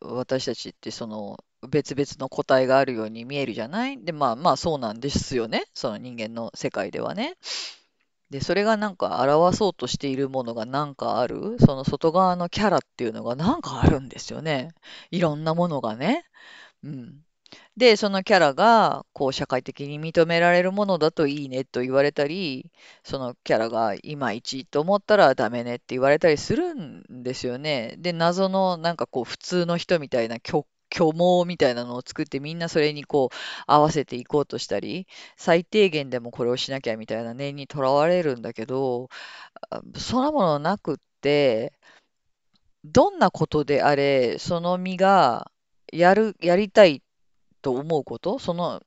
[0.00, 4.02] 私たちってその別々の個体があるように見えるじゃない？
[4.04, 5.64] で、まあまあそうなんですよね。
[5.74, 7.36] その人間の世界ではね。
[8.30, 14.70] で、それがなんか表そうとしているものがなんかある、その外側のキャラっていうのがなんかあるんですよね。
[15.10, 16.24] いろんなものがね。
[16.82, 17.22] うん。
[17.76, 22.70] で、そのキャラが、こう、社会的に認められるものだといいねと言われたり、
[23.04, 27.94] そのキャラがいまいちと思ったらダメねって言われたりするんですよね。
[27.98, 39.08] で、謎のなんかこう、普通の人みたいな虚、虚妄みたいなのを作ってみんなそれにこう合わせていこうとしたり最低限でもこれをしなきゃみたいな念にとらわれるんだけど
[39.96, 41.72] そんなものなくって
[42.84, 45.50] どんなことであれその身が
[45.92, 47.02] やる、やりたい
[47.62, 48.82] と思うこと、その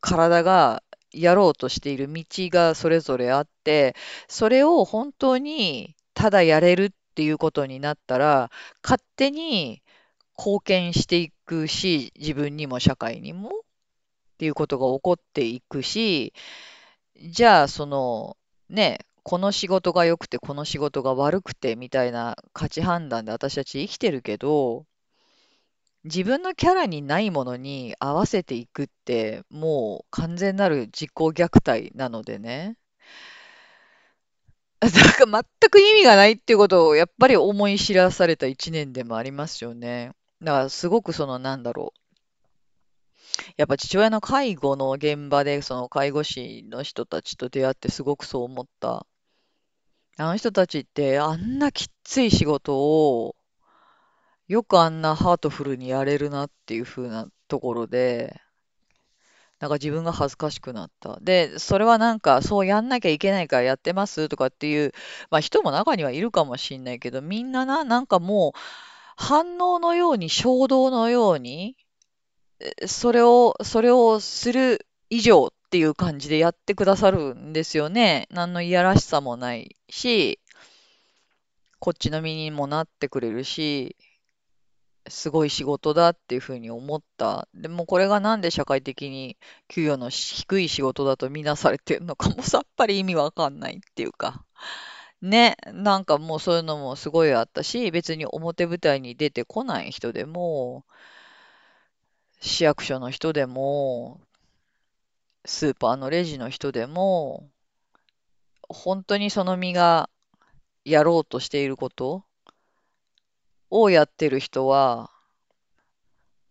[0.00, 0.82] 体が
[1.12, 3.94] やろうとしている道がそれぞれあって、
[4.28, 8.50] それを本当にただやれるっていうことになったら、
[8.82, 9.82] 勝手に
[10.38, 13.52] 貢献していくし、自分にも社会にもっ
[14.38, 16.32] ていうことが起こっていくし、
[17.30, 18.36] じゃあその
[18.68, 24.86] ね、この仕事が良くてこの仕事が悪くてみたいな価値判断で私たち生きてるけど、
[26.04, 32.76] 自分のキャラにないものに合わせていくって、もう完全なる自己虐待なのでね。
[34.80, 40.12] だから全く意味がないっていうことをやっぱり思い知らされた一年でもありますよね。
[40.42, 42.00] だからすごくそのなんだろう。
[43.56, 49.06] やっぱ父親の介護の現場でその介護士の人たちと出会ってすごくそう思った。
[50.18, 53.36] あの人たちってあんなきつい仕事を
[54.48, 58.40] よくあんなハートフルにやれるなっていう風なところで、
[59.58, 61.18] なんか自分が恥ずかしくなった。
[61.20, 64.92] で、それはなんかそうやんなきゃいけないからやってますとかっていう、
[65.30, 68.58] まあ人も中にはいるかもしんないけど、みんなな、なんかもう
[69.16, 71.76] 反応のように衝動のように、
[72.86, 78.28] それを、それをする以上っていう感じでやってくださるんですよね。
[78.30, 80.38] 何のいやらしさもないし、
[81.78, 83.96] こっちの身にもなってくれるし、
[85.08, 87.48] すごい仕事だっていうふうに思った。
[87.54, 89.36] でもこれがなんで社会的に
[89.68, 94.44] 給与の低い仕事だとみなされてるのかもさっぱり意味わかんないっていうか。
[95.26, 100.84] ね、なんかもうそういうのもすごいあったし、別に表舞台に出てこない人でも、
[102.40, 104.20] 市役所の人でも、
[105.44, 107.50] スーパーのレジの人でも、
[108.68, 110.10] 本当にその身が
[110.84, 112.24] やろうとしていること
[113.70, 115.10] をやってる人は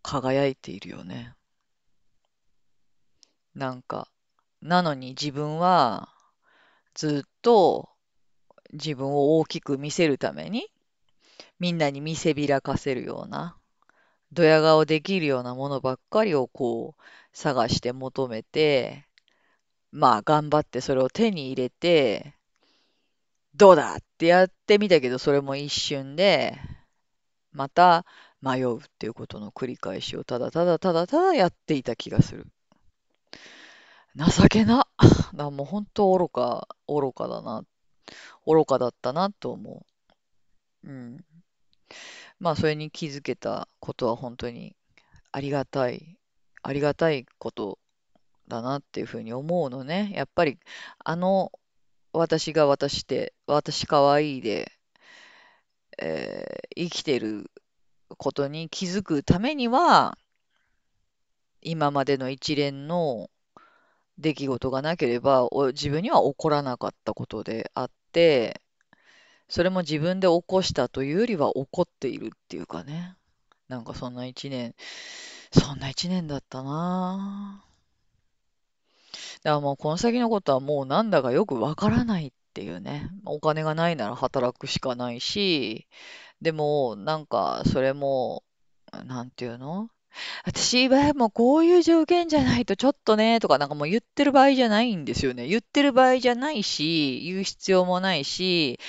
[0.01, 1.34] 輝いているよね。
[3.53, 4.09] なんか、
[4.61, 6.09] なのに自分は
[6.93, 7.95] ずっと
[8.74, 10.68] 自分を大きく見せるために
[11.59, 13.57] みんなに見せびらかせるような
[14.32, 17.01] ドヤ顔できるようなものばっかりをこう
[17.32, 19.05] 探して求めて
[19.91, 22.34] まあ頑張ってそれを手に入れて
[23.55, 26.59] どうだってやってみたけどそれも一瞬で
[27.53, 28.05] また
[28.41, 32.45] 迷うっていうことの繰り返しをただただただただやっていた気がする。
[34.16, 34.88] 情けな。
[35.34, 37.66] だもう本当愚か、愚かだなっ。
[38.45, 39.86] 愚かだったなと思
[40.84, 40.89] う。
[40.89, 41.26] うん。
[42.39, 44.76] まあそれに気づけたことは本当に
[45.32, 46.18] ありがたい、
[46.64, 47.80] ありがたいこと
[48.47, 50.12] だなっていうふうに思うのね。
[50.16, 50.60] やっぱり
[51.03, 51.51] あの
[52.14, 54.72] 私が私で、私可愛いで、
[55.97, 57.49] えー生きてる
[58.18, 60.18] ことに気づくためには、
[61.62, 63.30] 今までの一連の
[64.18, 68.61] 出来事がなければ、お自分には起こらなかったことであって、
[69.47, 73.16] それも自分で起こしたというよりは起こっているっていうかね。
[73.68, 74.76] なんかそんな一年、
[75.51, 77.66] そんな一年だったなぁ。
[79.43, 83.09] だからもうこの先のことはもうなんだかよくわからないっていうね。
[83.26, 85.88] お金がないなら働くしかないし、
[86.41, 88.43] でもなんかそれも、
[89.05, 89.89] なんていうの？
[90.45, 95.47] 私はもうこういう条件じゃないとちょっとね、とかなんかもう言ってる場合じゃないんですよね。
[95.47, 98.80] 言ってる場合じゃないし、言う必要もないし、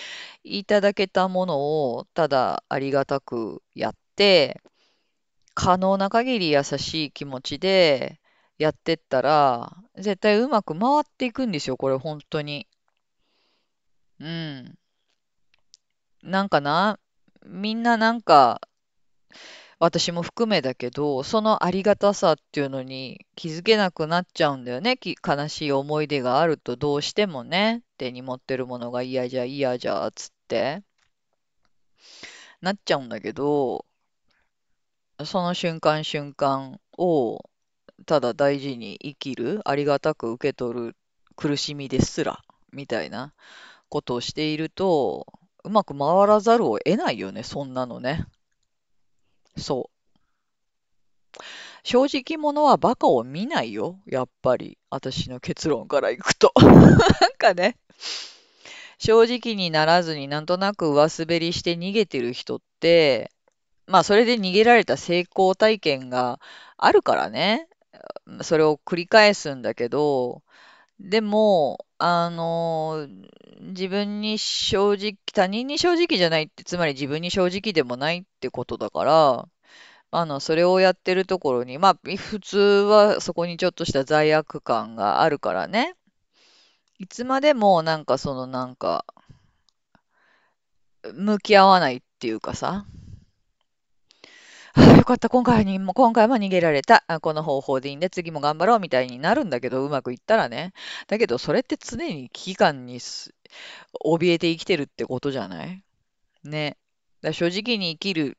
[0.45, 4.61] いただけたものをただありがたくやって、
[5.55, 8.21] 可能な限り優しい気持ちで
[8.59, 12.67] やってったら、絶対うまく回っていくんですよ、これ本当に。
[14.21, 14.79] うん。
[16.23, 16.99] なんかな、
[17.45, 18.61] みんななんか
[19.79, 24.97] 私も含めだけど、そのありがたさっていうのに気づけなくなっちゃうんだよね。
[24.97, 30.83] き悲しい思い出があるとどうしてもね、手に持ってるものが嫌じゃ嫌じゃ、つって
[32.63, 33.85] なっちゃうんだけど、
[35.25, 37.43] その瞬間瞬間を
[38.07, 40.97] ただ大事に生きる、ありがたく受け取る
[41.37, 43.35] 苦しみですら、みたいな
[43.91, 45.27] ことをしていると、
[45.65, 48.27] うまく回らざるを得ないよね、そんなのね。
[49.57, 49.97] そう。
[51.83, 54.01] 正直者はバカを見ないよ。
[54.07, 54.79] やっぱり。
[54.91, 56.53] 私の結論からいくと。
[56.61, 57.77] なんかね、
[58.99, 63.31] 正直にならずになんとなく上滑りして逃げてる人って、
[63.87, 66.41] まあそれで逃げられた成功体験が
[66.77, 67.69] あるからね。
[68.43, 70.43] それを繰り返すんだけど、
[71.01, 73.09] でも、あの
[73.61, 79.49] 自分に正直、他人に正直じゃないって、つまり自分に正直でもないってことだから、
[80.11, 85.95] あの、それをやってるところに、まあ、普通はそこにちょっとした罪悪感があるからね。
[86.99, 89.05] いつまでもなんかそのなんか、
[91.15, 92.87] 向き合わないっていうかさ、
[94.79, 97.03] ああ、よかった、今回にも、今回も逃げられた。
[97.23, 100.75] この方法でいいんで、次も頑張ろうみたいになるんだけど、うまくいったらね。
[101.09, 103.35] だけど、それって常に危機感にす
[104.05, 105.83] 怯えて生きてるってことじゃない？
[106.45, 106.77] ね。
[107.23, 108.37] だ正直に生きる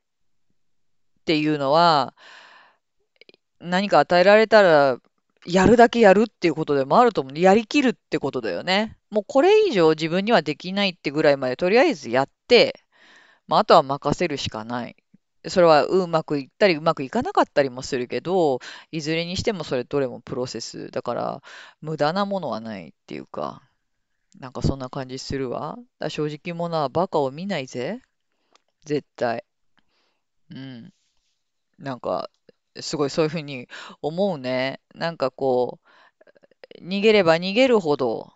[1.20, 2.14] っていうのは、
[3.60, 4.98] 何か与えられたら、
[5.44, 7.38] やるだけやるっていうことでもあると思う。
[7.38, 8.96] やりきるってことだよね。
[9.10, 12.80] もうこれ以上自分にはできないってぐらいまでとりあえずやって、
[13.48, 14.96] まあ、あとは任せるしかない。
[15.50, 18.60] それはうまくいったりうまくいかなかったりもするけど、
[18.92, 21.42] いずれにしてもそれどれもプロセスだから
[21.80, 23.62] 無駄なものはないっていうか、
[24.38, 25.78] なんかそんな感じするわ。
[25.98, 28.00] だ正直者はバカを見ないぜ。
[28.84, 29.44] 絶対。
[30.50, 30.92] うん。
[31.78, 32.30] なんか、
[32.80, 33.68] すごいそういうふうに
[34.02, 34.80] 思うね。
[34.94, 35.88] なんかこう、
[36.82, 38.32] 逃げれば逃げるほど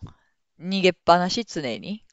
[0.60, 2.04] 逃げっぱなし常に。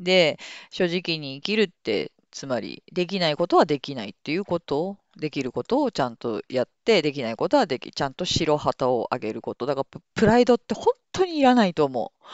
[0.00, 0.38] で、
[0.70, 9.66] 正直に生きるって、つまり、できないことはできないっていうことを、できることをちゃんとやって、できないことはでき、ちゃんと白旗を上げること。
[9.66, 12.24] だからプ、プライドって本当にいらないと思う。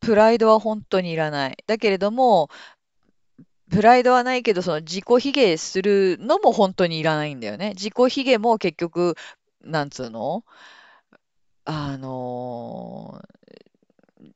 [0.00, 1.56] プライドは本当にいらない。
[1.66, 2.48] だけれども、
[3.70, 7.70] プライドはないけど、その自己卑下するのも本当にいらないんだよね。
[7.76, 9.16] 自己卑下も結局、
[9.62, 10.44] なんつうの？
[11.66, 14.34] あのー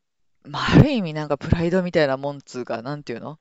[0.48, 3.38] まあ、ある意味なんかプライドみたいなもんつうか、なんていうの？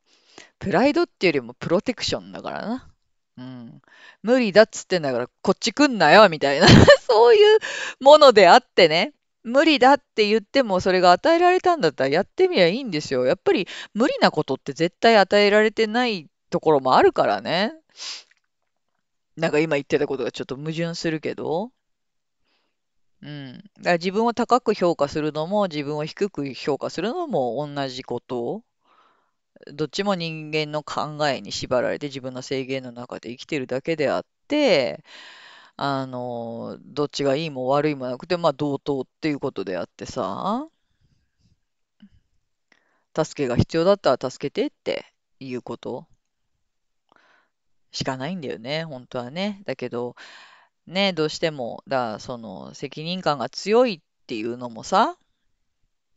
[0.59, 2.91] プライドっていうよりもプロテクションだからな。
[3.37, 3.81] うん。
[4.23, 6.67] 無理だっつってんだから、こっち来んなよ、みたいな
[7.07, 7.59] そういう
[7.99, 9.13] ものであってね。
[9.43, 13.25] 無理だって言っても、それが与えられたんだったらやってみりゃいいんですよ。
[13.25, 17.73] やっぱり無理なことって絶対与えられてないところもあるからね。
[19.37, 21.71] なんか今言ってたことがちょっと矛盾するけど。
[23.21, 23.53] うん。
[23.53, 28.63] だから自分を高く評価するのも自分を低く評価するのも同じこと。
[29.73, 35.03] どっちも人間の考えに縛られて自分の制限の中で生きてるだけであって、
[35.77, 40.67] あの、どっちがいいも悪いもなくて、まあ同等っていうことであってさ、
[43.15, 45.05] 助けが必要だったら助けてって
[45.39, 46.07] いうこと
[47.91, 49.61] しかないんだよね、本当はね。
[49.65, 50.15] だけど、
[50.85, 55.17] ね、どうしても、だ、その責任感が強いっていうのもさ、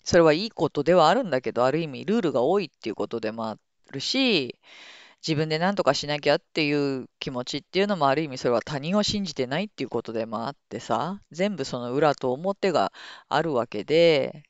[0.04, 3.56] それはいいことではあるんだけど、ある意味ルールが多いっていうことでもあ
[3.92, 4.56] るし、
[5.26, 12.92] 自分で何とかしなきゃっていう気持ちっていうのもある意味それは他人を信じてないっていうことでもあってさ、全部その裏と表が
[13.28, 14.44] あるわけで、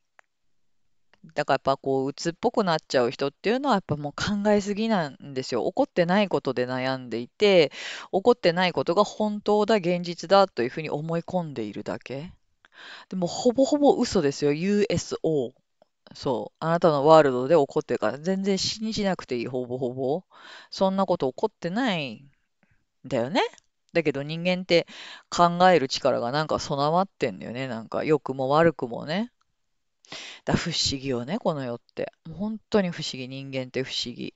[1.35, 5.65] だからやっぱこう鬱っぽくなっちゃう人っていうのはやっぱもう考えすぎなんですよ。
[5.67, 7.73] 起こってないことで悩んでいて、
[8.13, 12.33] 起こってないことが本当だ、現実だというふうに思い込んでいるだけ。
[13.09, 14.53] でもほぼほぼ嘘ですよ。
[14.53, 15.53] USO。
[16.15, 16.57] そう。
[16.59, 20.25] あなたのワールドで起こってるから、全然信じなくていい、ほぼほぼ。
[20.71, 22.31] そんなこと起こってないん
[23.07, 23.43] だよね。
[23.93, 24.87] だけど人間って
[25.31, 27.69] 考える力がなんか備わってんだよね。
[27.69, 29.33] なんか良くも悪くもね。
[30.45, 32.13] だ不思議よね、この世って。
[32.33, 33.29] 本当に不思議。
[33.29, 34.35] 人間って不思議。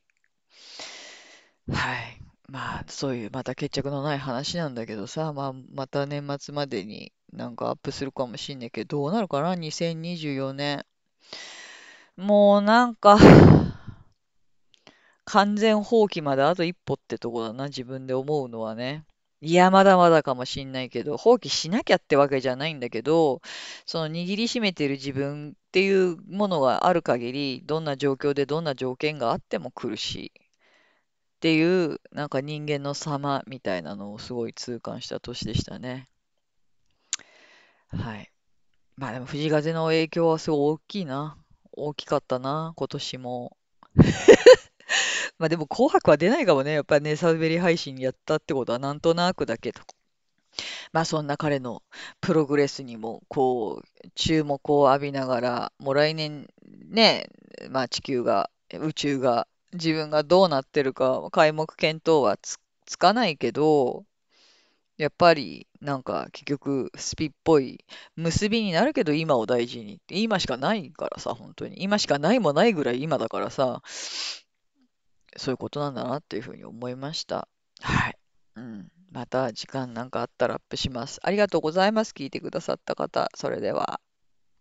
[1.72, 2.20] はい。
[2.48, 10.84] まあ、そういう、また決着のない話なんだけどさ、まあ、また年末までになんかアップするかもしんないけど、どうなるかな ?2024 年。
[12.16, 13.18] もうなんか、
[15.24, 19.04] 完全放棄まであと一歩ってとこだな、自分で思うのはね。
[19.40, 23.42] いや、まだまだかもしんないけど、放棄しなきゃってわけじゃないんだけど、
[23.84, 36.08] その握りしめてる自分っていうものがある限り、どんな状況でどんな条件があっても苦しいっていう、なんか人間の様みたいなのをすごい痛感した年でしたね。
[37.96, 38.30] はい。
[38.96, 41.36] まあでも藤風の影響はすごい大きいな。
[41.72, 43.56] 大きかったな、今年も。
[45.38, 46.72] まあでも紅白は出ないかもね。
[46.72, 49.80] やっぱりね、サウベリ配信やったってことはなんとなくだけど。
[50.92, 51.82] まあそんな彼の
[52.20, 56.48] プログレスにもこう注目を浴びながら、もう来年
[56.88, 57.28] ね、
[57.70, 64.04] まあ地球が、宇宙が自分がどうなってるか皆目見当はつ、つかないけど、
[64.96, 67.84] やっぱりなんか結局スピっぽい
[68.16, 71.82] 結びになるけど今を大事に今しかないからさ、本当に。
[71.82, 73.82] 今しかないもないぐらい今だからさ、
[75.36, 77.48] そういうことなんだなっていうふうに思いました。
[77.80, 78.18] はい。
[78.56, 78.88] うん。
[79.10, 81.18] また時間なんかあったらアップします。
[81.22, 82.12] ありがとうございます。
[82.12, 83.28] 聞いてくださった方。
[83.34, 84.00] それでは。